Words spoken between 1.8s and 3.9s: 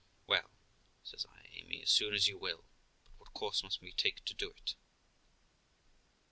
as soon as you will; but what course must